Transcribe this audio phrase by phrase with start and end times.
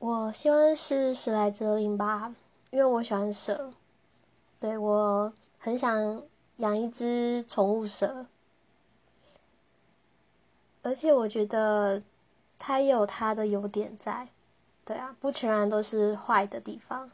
[0.00, 2.34] 我希望是史莱哲林吧
[2.70, 3.70] 因为我喜欢蛇。
[4.58, 6.22] 对我很想
[6.56, 8.24] 养一只宠物蛇。
[10.82, 12.02] 而且我觉得
[12.58, 14.28] 它也有它的优点在。
[14.86, 17.10] 对啊不全然都是坏的地方。